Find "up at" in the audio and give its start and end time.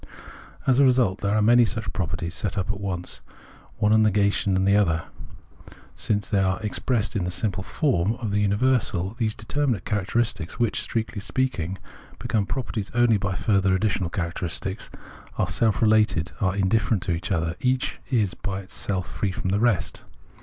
2.57-2.79